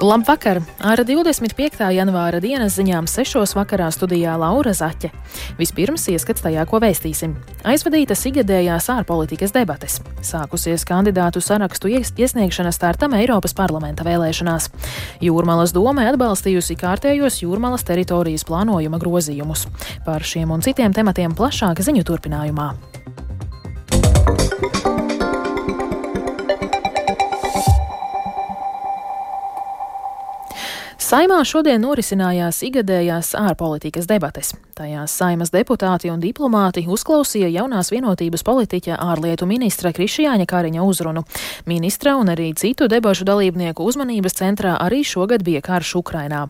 [0.00, 0.62] Labvakar!
[0.80, 1.82] Ar 25.
[1.92, 3.36] janvāra dienas ziņām 6.
[3.52, 5.10] vakarā studijā Laura Zaķe.
[5.58, 7.34] Vispirms ieskats tajā, ko vēstīsim.
[7.68, 9.98] Aizvadītas ikgadējās ārpolitikas debates.
[10.24, 14.70] Sākusies kandidātu sarakstu iesniegšana startam Eiropas parlamenta vēlēšanās.
[15.20, 19.66] Jūrmalas doma atbalstījusi kārtējos jūrmalas teritorijas plānojuma grozījumus.
[20.08, 22.72] Par šiem un citiem tematiem plašāk ziņu turpinājumā.
[31.10, 34.52] Saimā šodien norisinājās igadējās ārpolitikas debates.
[34.78, 41.24] Tajās saimas deputāti un diplomāti uzklausīja jaunās vienotības politiķa ārlietu ministra Krišjāņa Kariņa uzrunu.
[41.66, 46.44] Ministra un arī citu debašu dalībnieku uzmanības centrā arī šogad bija karš Ukrainā.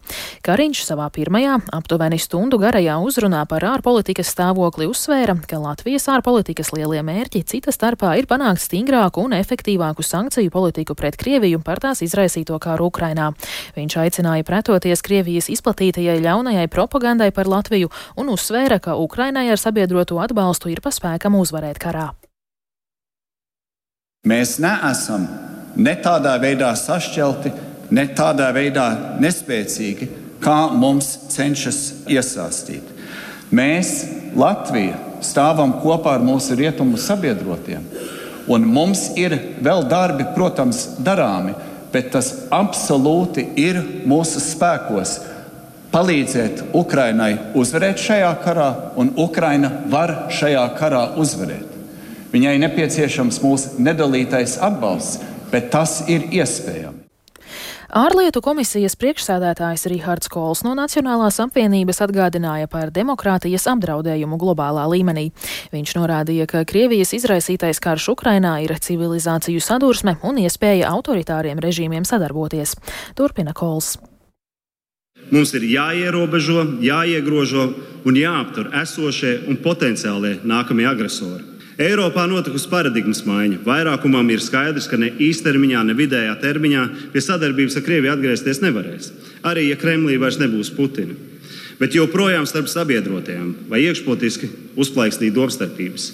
[0.44, 7.00] Kariņš savā pirmajā, aptuveni stundu garajā uzrunā par ārpolitikas stāvokli uzsvēra, ka Latvijas ārpolitikas lielie
[7.00, 12.60] mērķi cita starpā ir panākt stingrāku un efektīvāku sankciju politiku pret Krieviju par tās izraisīto
[12.60, 13.32] kāru Ukrainā.
[13.80, 20.18] Viņš aicināja pretoties Krievijas izplatītajai ļaunajai propagandai par Latviju un uzsvēra, ka Ukrainai ar sabiedroto
[20.22, 22.10] atbalstu ir paspēkam uzvarēt karā.
[24.26, 25.28] Mēs neesam
[25.80, 27.52] ne tādā veidā sašķelti,
[27.94, 28.88] ne tādā veidā
[29.22, 30.10] nespēcīgi,
[30.42, 32.84] kā mums cenšas iesāstīt.
[33.54, 33.94] Mēs,
[34.36, 37.86] Latvija, stāvam kopā ar mūsu rietumu sabiedrotiem,
[38.50, 41.54] un mums ir vēl darbi, protams, darāmi
[41.92, 45.18] bet tas absolūti ir mūsu spēkos
[45.90, 51.66] palīdzēt Ukrainai uzvarēt šajā karā, un Ukraina var šajā karā uzvarēt.
[52.30, 55.18] Viņai nepieciešams mūsu nedalītais atbalsts,
[55.50, 56.99] bet tas ir iespējams.
[57.90, 65.24] Ārlietu komisijas priekšsēdētājs Rihards Kols no Nacionālās apvienības atgādināja par demokrātijas apdraudējumu globālā līmenī.
[65.74, 72.76] Viņš norādīja, ka Krievijas izraisītais karš Ukrainā ir civilizāciju sadursme un iespēja autoritāriem režīmiem sadarboties.
[73.18, 73.96] Turpina Kols.
[75.34, 77.72] Mums ir jāierobežo, jāiegrožo
[78.06, 81.49] un jāaptur esošie un potenciālie nākamie agresori.
[81.80, 83.62] Eiropā notikusi paradigmas maiņa.
[83.64, 86.82] Vairākumam ir skaidrs, ka ne īstermiņā, ne vidējā termiņā
[87.14, 89.08] pie sadarbības ar Krieviju atgriezties nevarēs.
[89.48, 91.16] Arī ja Kremlī vairs nebūs Putina.
[91.80, 96.10] Bet joprojām starp sabiedrotajiem vai iekšpolitiski uzplaiksnīja domstarpības.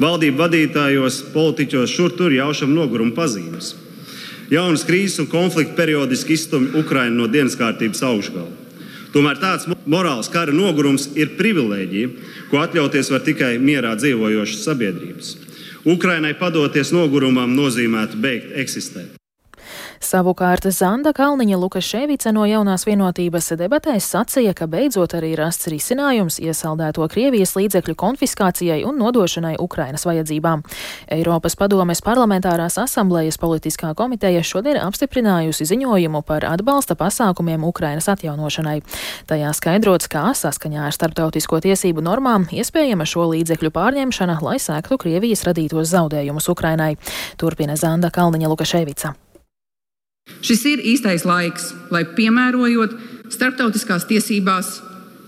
[0.00, 3.74] Valdību vadītājos, politiķos šur tur jaušam noguruma pazīmes.
[4.50, 8.48] Jaunas krīzes un konflikti periodiski izstumj Ukrainu no dienas kārtības augšgala.
[9.14, 12.10] Tomēr tāds morāls kara nogurums ir privilēģija,
[12.50, 15.32] ko atļauties var tikai mierā dzīvojošas sabiedrības.
[15.88, 19.19] Ukrainai padoties nogurumam nozīmētu beigt eksistēt.
[20.00, 27.04] Savukārt Zanda Kalniņa Lukaševica no jaunās vienotības debatēs sacīja, ka beidzot arī rasts risinājums iesaldēto
[27.12, 30.64] Krievijas līdzekļu konfiskācijai un nodošanai Ukrainas vajadzībām.
[31.12, 38.80] Eiropas padomes parlamentārās asamblējas politiskā komiteja šodien apstiprinājusi ziņojumu par atbalsta pasākumiem Ukrainas atjaunošanai.
[39.28, 45.44] Tajā skaidrots, kā saskaņā ar starptautisko tiesību normām iespējama šo līdzekļu pārņemšana, lai sēktu Krievijas
[45.44, 46.94] radītos zaudējumus Ukrainai.
[47.36, 49.18] Turpina Zanda Kalniņa Lukaševica.
[50.40, 52.94] Šis ir īstais laiks, lai piemērojot
[53.30, 54.78] starptautiskās tiesībās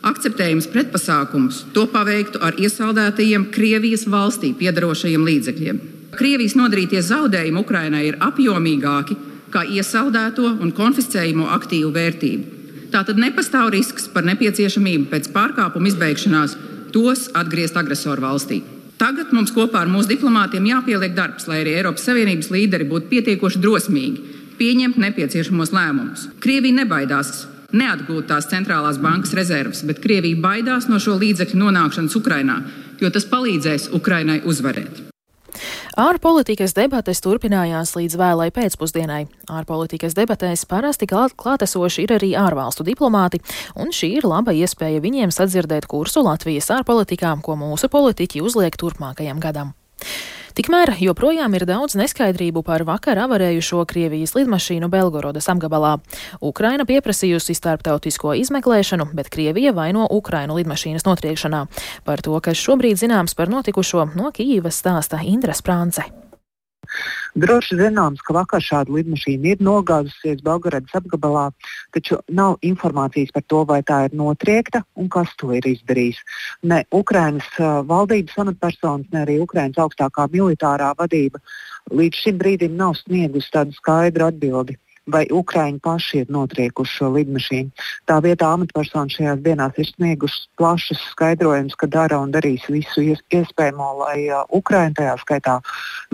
[0.02, 5.82] akceptējumus pretpasākumus, to paveiktu ar iesaldētajiem Krievijas valstī piedarošajiem līdzekļiem.
[6.16, 9.16] Krievijas nodarītie zaudējumi Ukrainai ir apjomīgāki
[9.52, 12.58] kā iesaldēto un konfiscējamo aktīvu vērtību.
[12.92, 16.58] Tātad nepastāv risks par nepieciešamību pēc pārkāpuma izbeigšanās
[16.92, 18.60] tos atgriezt agresoru valstī.
[19.00, 23.62] Tagad mums kopā ar mūsu diplomātiem jāpieliek darbs, lai arī Eiropas Savienības līderi būtu pietiekoši
[23.62, 26.28] drosmīgi pieņemt nepieciešamos lēmumus.
[26.42, 32.60] Krievija nebaidās neatgūt tās centrālās bankas rezerves, bet Krievija baidās no šo līdzekļu nonākšanas Ukrainā,
[33.02, 35.08] jo tas palīdzēs Ukrainai uzvarēt.
[36.00, 39.26] Ārpolitikas debates turpinājās līdz vēlai pēcpusdienai.
[39.52, 43.42] Ārpolitikas debatēs parasti klāt, klātesoši ir arī ārvalstu diplomāti,
[43.76, 49.42] un šī ir laba iespēja viņiem sadzirdēt kursu Latvijas ārpolitikā, ko mūsu politiķi uzliek turpmākajam
[49.42, 49.74] gadam.
[50.52, 55.94] Tikmēr joprojām ir daudz neskaidrību par vakar avarējušo Krievijas lidmašīnu Belgorodas apgabalā.
[56.44, 61.62] Ukraina pieprasījusi starptautisko izmeklēšanu, bet Krievija vaino Ukrainu lidmašīnas notriekšanā.
[62.04, 66.04] Par to, kas šobrīd zināms par notikušo, no Kīivas stāsta Indra Sprānce.
[67.32, 71.46] Droši zināms, ka vakar šāda lidmašīna ir nogāzusies Belgradas apgabalā,
[71.96, 76.20] taču nav informācijas par to, vai tā ir notriekta un kas to ir izdarījis.
[76.68, 77.48] Ne Ukrainas
[77.88, 81.40] valdības amatpersonas, ne arī Ukrainas augstākā militārā vadība
[81.90, 84.76] līdz šim brīdim nav sniegusi tādu skaidru atbildi
[85.10, 87.72] vai Ukraiņi paši ir notriekuši šo lidmašīnu.
[88.06, 93.88] Tā vietā amatpersona šajās dienās ir sniegušas plašus skaidrojumus, ka dara un darīs visu iespējamo,
[94.04, 95.58] lai uh, Ukraiņa, tajā skaitā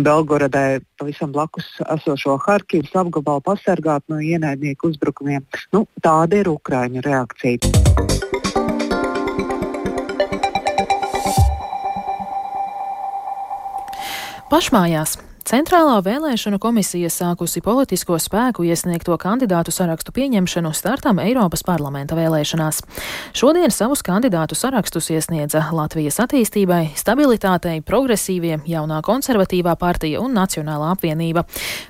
[0.00, 5.44] Belgoradai, pavisam blakus esošo Harkivas apgabalu pasargātu no ienaidnieku uzbrukumiem.
[5.72, 7.58] Nu, tāda ir Ukraiņu reakcija.
[14.48, 15.18] Pašmājās
[15.48, 22.82] Centrālā vēlēšanu komisija sākusi politisko spēku iesniegto kandidātu sarakstu pieņemšanu startam Eiropas parlamenta vēlēšanās.
[23.32, 31.46] Šodien savus kandidātu sarakstus iesniedza Latvijas attīstībai, stabilitātei, progresīvie, jaunā konservatīvā partija un Nacionālā apvienība.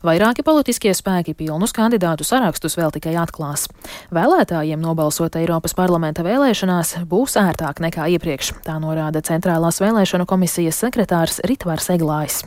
[0.07, 3.67] Vairāki politiskie spēki pilnus kandidātu sarakstus vēl tikai atklās.
[4.15, 11.43] Vēlētājiem nobalsot Eiropas parlamenta vēlēšanās būs ērtāk nekā iepriekš, tā norāda Centrālās vēlēšanu komisijas sekretārs
[11.43, 12.45] Ritvars Eglājs.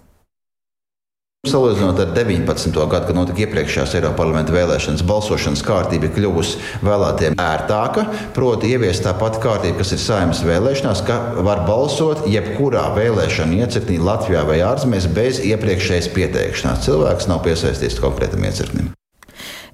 [1.42, 2.68] Salīdzinot ar 19.
[2.70, 8.04] gadu, kad notika iepriekšējās Eiropas parlamenta vēlēšanas, balsošanas kārtība ir kļuvusi vēlētiem ērtāka.
[8.36, 13.98] Proti, ieviest tā pati kārtība, kas ir saimnes vēlēšanās, ka var balsot jebkurā vēlēšana iecirknī
[14.06, 16.86] Latvijā vai ārzemēs bez iepriekšējas pieteikšanās.
[16.86, 18.94] Cilvēks nav piesaistīts konkrētam iecirknim.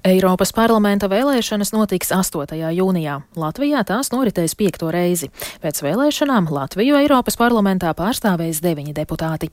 [0.08, 2.56] Eiropas parlamenta vēlēšanas notiks 8.
[2.80, 3.20] jūnijā.
[3.36, 5.28] Latvijā tās noritēs piekto reizi.
[5.60, 9.52] Pēc vēlēšanām Latviju Eiropas parlamentā pārstāvēs deviņi deputāti.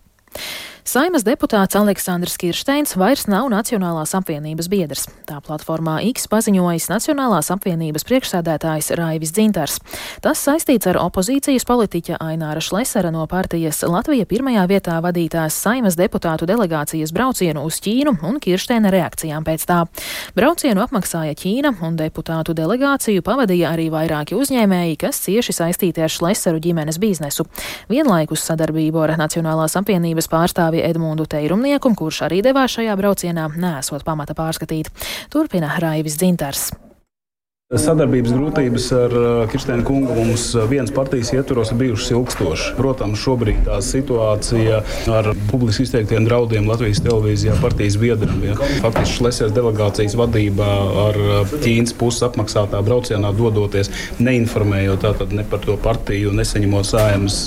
[0.86, 5.08] Saimas deputāts Aleksandrs Kirsteins vairs nav Nacionālās apvienības biedrs.
[5.26, 9.80] Tā platformā X paziņojis Nacionālās apvienības priekšsēdētājs Raivis Dzintars.
[10.22, 16.46] Tas saistīts ar opozīcijas politiķa Aināra Šlesera no partijas Latvija pirmajā vietā vadītās Saimas deputātu
[16.46, 19.80] delegācijas braucienu uz Ķīnu un Kirsteina reakcijām pēc tā.
[20.38, 26.62] Braucienu apmaksāja Ķīna un deputātu delegāciju pavadīja arī vairāki uzņēmēji, kas cieši saistīti ar Šleseru
[26.62, 27.50] ģimenes biznesu.
[27.90, 34.04] Vienlaikus sadarbību ar Nacionālās apvienības pārstāvi pārstāvi Edmundu Teirumnieku, kurš arī devās šajā braucienā, nesot
[34.04, 34.92] pamata pārskatīt.
[35.32, 36.85] Turpina Raivis Dzintars.
[37.74, 42.66] Sadarbības grūtības ar uh, Kirstēnu kungu mums uh, viens partijas ietvaros ir bijušas ilgstošas.
[42.78, 48.44] Protams, šobrīd tā situācija ar publiski izteiktiem draudiem Latvijas televīzijā partijas biedram.
[48.46, 48.60] Ja.
[48.84, 50.70] Faktiski Šlesers delegācijas vadībā
[51.08, 53.90] ar uh, Ķīnas puses apmaksātā braucienā dodoties,
[54.22, 57.42] neinformējot tātad ne par to partiju, nesaņemot sājumas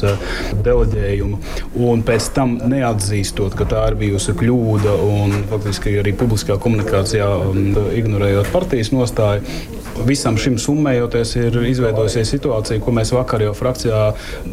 [0.67, 1.39] deleģējumu.
[1.87, 7.65] Un pēc tam neatzīstot, ka tā ir bijusi kļūda un faktiski arī publiskā komunikācijā um,
[8.03, 14.03] ignorējot partijas nostāju visam šim summējoties, ir izveidojusies situācija, ko mēs vakar jau frakcijā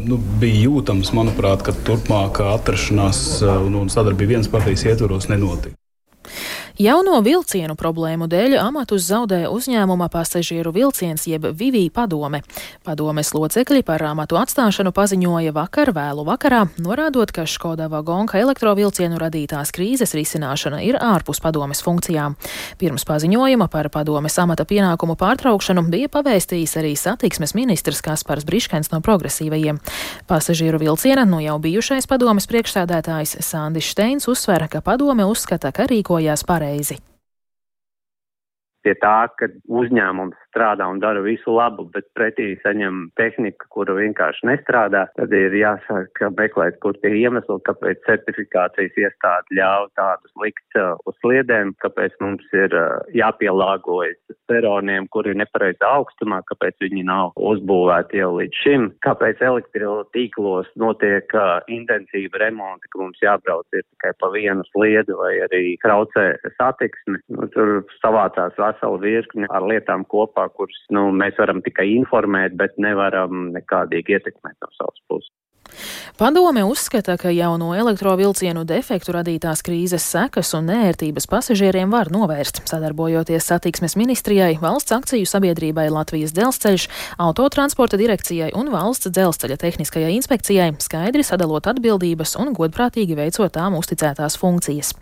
[0.05, 5.77] nu, bija jūtams, manuprāt, ka turpmākā atrašanās un, un sadarbība vienas partijas ietvaros nenotika.
[6.75, 12.41] Jauno vilcienu problēmu dēļ amatus zaudē uzņēmuma pasažieru vilciens jeb Vivī padome.
[12.83, 19.71] Padomes locekļi par amatu atstāšanu paziņoja vakar vēlu vakarā, norādot, ka Škoda vagonka elektrovilcienu radītās
[19.71, 22.35] krīzes risināšana ir ārpus padomes funkcijām.
[22.75, 28.99] Pirms paziņojuma par padomes amata pienākumu pārtraukšanu bija pavēstījis arī satiksmes ministrs Kaspars Briškens no
[28.99, 29.79] progresīvajiem.
[30.27, 36.43] Pasažieru vilciena no jau bijušais padomes priekšsēdētājs Sandis Steins uzsver, ka padome uzskata, ka rīkojās
[36.43, 36.97] pareizi pareizi.
[38.85, 44.47] Pie tā, ka uzņēmums strādā un dara visu labu, bet pretī saņem tehniku, kura vienkārši
[44.47, 50.95] nestrādā, tad ir jāsāk meklēt, kur tie iemesli, kāpēc certifikācijas iestāde ļauj tādus likt uh,
[51.05, 54.17] uz sliedēm, kāpēc mums ir uh, jāpielāgojas
[54.49, 61.35] peroniem, kuri ir nepareizā augstumā, kāpēc viņi nav uzbūvēti jau līdz šim, kāpēc elektrotīklos notiek
[61.35, 67.19] uh, intensīva remonta, ka mums jābrauc ir tikai pa vienu sliedu vai arī traucē satiksmi.
[67.35, 72.77] Nu, tur savācās vesela virkne ar lietām kopā, kuras nu, mēs varam tikai informēt, bet
[72.81, 74.94] nevaram nekādīgi ietekmēt no savas.
[76.17, 83.49] Padome uzskata, ka jauno elektrovilcienu defektu radītās krīzes sekas un nērtības pasažieriem var novērst, sadarbojoties
[83.49, 86.87] satiksmes ministrijai, valsts akciju sabiedrībai Latvijas dzelzceļš,
[87.25, 94.39] autotransporta direkcijai un valsts dzelzceļa tehniskajai inspekcijai, skaidri sadalot atbildības un godprātīgi veicot tām uzticētās
[94.39, 94.93] funkcijas.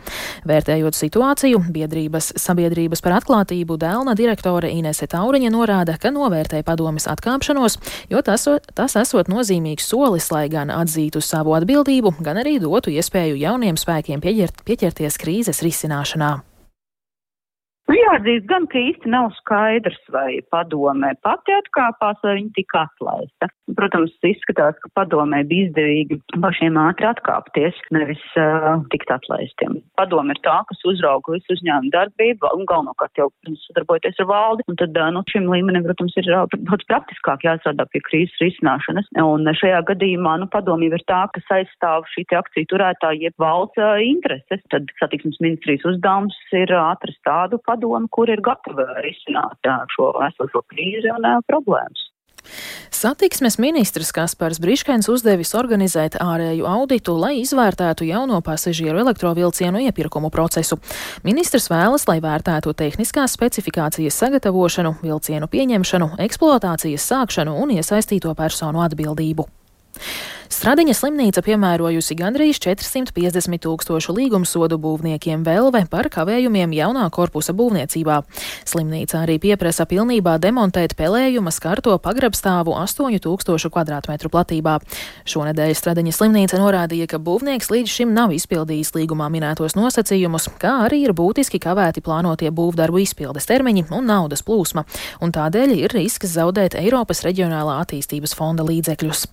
[0.50, 7.78] Vērtējot situāciju, biedrības sabiedrības par atklātību Dēlna direktore Inese Tauriņa norāda, ka novērtē padomes atkāpšanos,
[8.10, 13.36] jo tas, tas esot nozīmīgs solis, lai gan atzītu savu atbildību, gan arī dotu iespēju
[13.42, 16.53] jauniem spēkiem pieķert, pieķerties krīzes risināšanā.
[17.84, 23.50] Nu, jāatzīst gan, ka īsti nav skaidrs, vai padomē pati atkāpās, vai viņa tika atlaista.
[23.76, 29.82] Protams, izskatās, ka padomē bija izdevīgi pašiem ātri atkāpties, nevis uh, tikt atlaistiem.
[30.00, 33.28] Padome ir tā, kas uzrauga visu uzņēmumu darbību un galvenokārt jau
[33.66, 34.68] sadarbojoties ar valdi.
[34.72, 39.12] Un tad, uh, nu, šim līmenim, protams, ir uh, daudz praktiskāk jāstrādā pie krīzes risināšanas.
[39.20, 44.00] Un šajā gadījumā, nu, padomī ir tā, kas aizstāv šī akciju turētāja jeb valsts uh,
[44.00, 44.64] intereses.
[44.72, 50.66] Tad satiksmes ministrijas uzdevums ir uh, atrast tādu padoma, kur ir gatava risināt šo esošo
[50.70, 52.10] krīzi un problēmas.
[52.92, 60.78] Satiksmes ministrs Kaspars Briškens uzdevis organizēt ārēju auditu, lai izvērtētu jauno pasažieru elektrovilcienu iepirkumu procesu.
[61.24, 69.48] Ministrs vēlas, lai vērtētu tehniskās specifikācijas sagatavošanu, vilcienu pieņemšanu, eksploatācijas sākšanu un iesaistīto personu atbildību.
[70.54, 78.20] Stradiņa slimnīca piemērojusi gandrīz 450 tūkstošu līgumsodu būvniekiem Velve par kavējumiem jaunā korpusa būvniecībā.
[78.70, 84.78] Slimnīca arī pieprasa pilnībā demontēt pelējuma skarto pagrabstāvu 8000 km2 platībā.
[85.34, 91.04] Šonedēļ Stradiņa slimnīca norādīja, ka būvnieks līdz šim nav izpildījis līgumā minētos nosacījumus, kā arī
[91.08, 94.86] ir būtiski kavēti plānotie būvdarbu izpildes termiņi un naudas plūsma,
[95.20, 99.33] un tādēļ ir risks zaudēt Eiropas reģionālā attīstības fonda līdzekļus.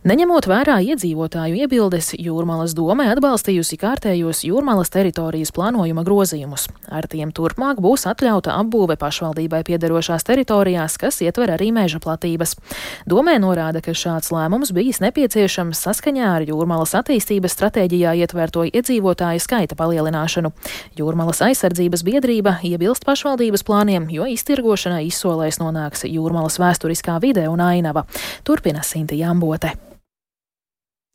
[0.00, 6.70] Neņemot vērā iedzīvotāju iebildes, Jūrmalas doma atbalstījusi kārtējos Jūrmalas teritorijas plānojuma grozījumus.
[6.88, 12.56] Ar tiem turpmāk būs atļauta apbūve pašvaldībai piederošās teritorijās, kas ietver arī meža platības.
[13.04, 19.76] Domē norāda, ka šāds lēmums bijis nepieciešams saskaņā ar Jūrmalas attīstības stratēģijā ietverto iedzīvotāju skaita
[19.76, 20.54] palielināšanu.
[20.96, 28.08] Jūrmalas aizsardzības biedrība iebilst pašvaldības plāniem, jo iztirgošanai izsolēs nonāks Jūrmalas vēsturiskā vide un ainava.
[28.48, 29.76] Turpina Sinti Jambote.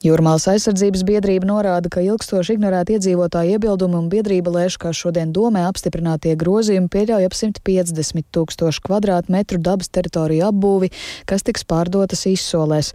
[0.03, 5.61] Jūrmālas aizsardzības biedrība norāda, ka ilgstoši ignorēta iedzīvotāja iebildumi un biedrība lēš, ka šodien domē
[5.69, 10.89] apstiprinātie grozījumi pieļauj ap 150 tūkstošu kvadrātmetru dabas teritoriju apbūvi,
[11.31, 12.89] kas tiks pārdotas izsolēs.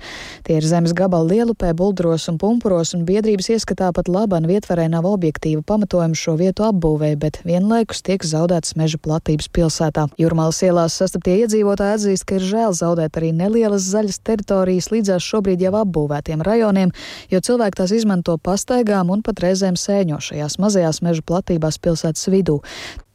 [0.44, 5.08] Tie ir zemes gabali lielupē, buldros un pumpuros, un biedrības ieskatā pat laban vietvarē nav
[5.08, 10.10] objektīva pamatojuma šo vietu apbūvē, bet vienlaikus tiek zaudētas meža platības pilsētā.
[10.20, 15.64] Jūrmālas ielās sastaptie iedzīvotāji atzīst, ka ir žēl zaudēt arī nelielas zaļas teritorijas līdzās šobrīd
[15.64, 21.02] jau apbūvētiem rajoniem dzīvniekiem, jo cilvēki tās izmanto pastaigām un pat reizēm sēņo šajās mazajās
[21.02, 22.60] meža platībās pilsētas vidū.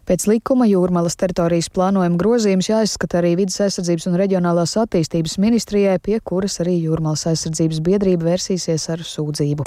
[0.06, 6.20] Pēc likuma jūrmalas teritorijas plānojuma grozījums jāizskata arī vidas aizsardzības un reģionālās attīstības ministrijai, pie
[6.22, 9.66] kuras arī jūrmalas aizsardzības biedrība vērsīsies ar sūdzību.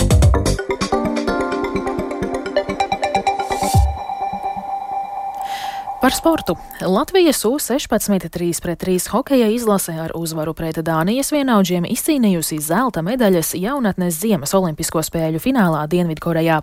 [6.09, 6.57] Par sportu.
[6.81, 13.51] Latvijas U-16 3 pret 3 hokeja izlase ar uzvaru pret Dānijas vienaudžiem izcīnījusi zelta medaļas
[13.53, 16.63] jaunatnes Ziemas Olimpisko spēļu finālā Dienvidkorejā.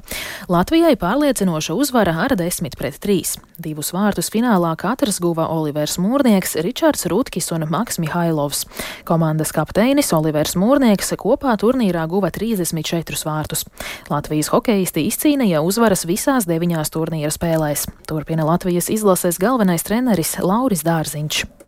[0.50, 3.36] Latvijai pārliecinoša uzvara ar 10 pret 3.
[3.62, 8.66] Divus vārtus finālā katrs guva Olivers Mūrnieks, Ričards Rutkis un Maks Mihailovs.
[9.06, 13.62] Komandas kapteinis Olivers Mūrnieks kopā turnīrā guva 34 vārtus.
[14.10, 17.86] Latvijas hokeisti izcīnīja uzvaras visās deviņās turnīra spēlēs.
[18.10, 21.65] Turpina Latvijas izlase izlases galvenais treneris Lauris Dārziņš.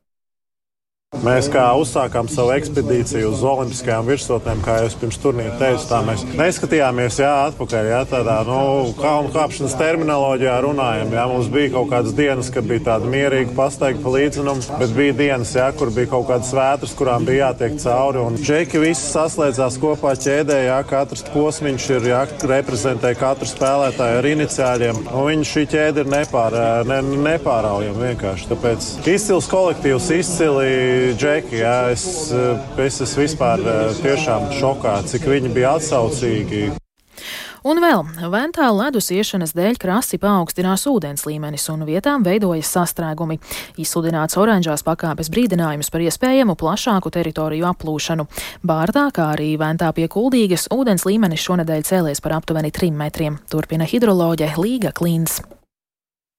[1.23, 6.25] Mēs kā uzsākām savu ekspedīciju uz Olimpiskajām virsotnēm, kā jau pirms turnīra teicu, tā mēs
[6.35, 7.87] neskatījāmies jā, atpakaļ.
[7.93, 8.57] Jā, tādā nu,
[8.97, 11.13] kalnu kāpšanas terminoloģijā runājam.
[11.15, 15.15] Jā, mums bija kaut kādas dienas, kad bija tāda mierīga pastaiga pa līdzinam, bet bija
[15.21, 18.21] dienas, jā, kur bija kaut kādas vētras, kurām bija jātiek cauri.
[18.27, 22.21] Un džeki visi saslēdzās kopā ķēdē, jā, katrs posmiņš ir jā,
[22.51, 25.01] reprezentē katru spēlētāju ar iniciāļiem.
[25.07, 26.59] Un viņi šī ķēde ir nepār,
[26.91, 26.99] ne,
[27.31, 28.51] nepāraujama vienkārši.
[28.51, 31.61] Tāpēc izcils kolektīvs, izcili džeki.
[31.61, 36.67] Jā, es, es esmu vispār eh, tiešām šokā, cik viņi bija atsaucīgi.
[37.67, 43.39] Un vēl Ventā ledus iešanas dēļ krasi paaugstinās ūdens līmenis un vietām veidojas sastrēgumi.
[43.81, 48.27] Izsludināts oranžās pakāpes brīdinājums par iespējamu plašāku teritoriju aplūšanu.
[48.63, 53.41] Bārdā, kā arī Ventā pie Kuldīgas, ūdens līmenis šonadēļ cēlies par aptuveni 3 metriem.
[53.51, 55.41] Turpina hidroloģe Līga Klīns.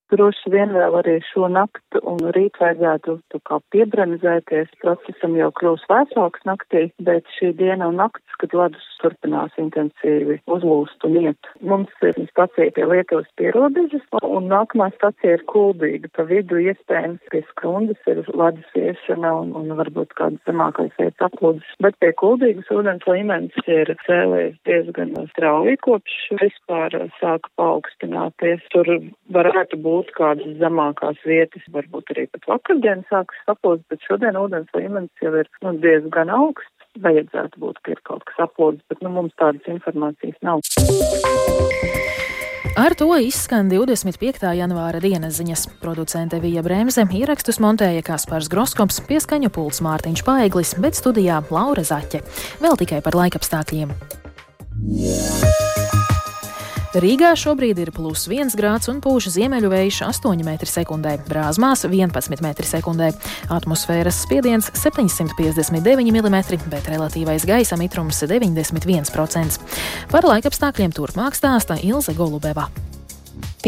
[0.09, 4.71] Droši vien vēl arī šo naktu un rīt vajadzētu tā kā piebremzēties.
[4.81, 11.05] Procesam jau kļūs vēsāks naktī, bet šī diena un nakts, kad ledus turpinās intensīvi uzlūst
[11.05, 11.51] un iet.
[11.61, 16.09] Mums ir stacija pie Lietuvas pierobežas un nākamā stacija ir kuldīga.
[16.17, 21.77] Pa vidu iespējams pie skrundas ir ledus iešana un, un varbūt kādas zemākais vietas aplūdus.
[21.85, 28.65] Bet pie kuldīgas ūdens līmenis ir cēlējis diezgan strauji kopš vispār sāka paaugstināties.
[28.73, 28.89] Tur
[29.37, 34.71] varētu būt būt kādas zemākās vietas, varbūt arī pat vakardien sāks saplūst, bet šodien ūdens
[34.77, 36.75] līmenis jau ir nu, diezgan augsts.
[36.99, 40.65] Vajadzētu būt, ka ir kaut kas aplūdis, bet nu, mums tādas informācijas nav.
[42.79, 44.45] Ar to izskan 25.
[44.55, 45.65] janvāra dienas ziņas.
[45.83, 52.23] Producente Vija Bremse ierakstus montēja Kaspars Groskops, pieskaņu pults Mārtiņš Paeglis, bet studijā Laura Zaķe.
[52.63, 53.95] Vēl tikai par laikapstākļiem.
[54.79, 55.68] Yeah.
[56.99, 63.11] Rīgā šobrīd ir plus 1 grāds un pūš ziemeļu vējš 8 m2, brāzmās 11 m2.
[63.55, 69.63] Atmosfēras spiediens 759 mm, bet relatīvais gaisa mitrums 91%.
[70.11, 72.67] Par laikapstākļiem turpmāk stāsta Ilze Golubeva.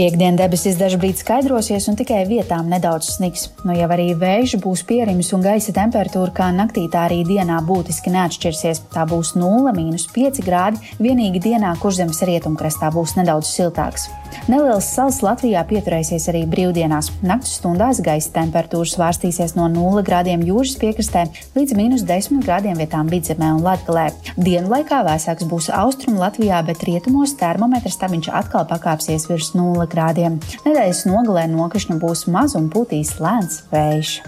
[0.01, 3.43] Piektdien debesis dažbrīd skaidrosies un tikai vietām nedaudz sniks.
[3.69, 8.09] Nu jau arī vējš būs pierimis un gaisa temperatūra kā naktī tā arī dienā būtiski
[8.15, 8.81] neatšķirsies.
[8.95, 14.09] Tā būs 0,5 grādi, vienīgi dienā kurzemes rietumkrastā būs nedaudz siltāks.
[14.49, 17.11] Neliels sals Latvijā pieturēsies arī brīvdienās.
[17.27, 21.27] Naktas stundās gaisa temperatūra svārstīsies no 0 grādiem jūras piekrastē
[21.59, 24.07] līdz minus 10 grādiem vietām vidzemē un latgalē.
[24.39, 29.95] Dienu laikā vēsāks būs austrumu Latvijā, bet rietumos termometra stabiņš atkal pakāpsies virs 0 0
[29.95, 30.39] grādiem.
[30.67, 34.21] Nedēļas nogalē nokrišņu būs maz un pūtīs lēns vējš.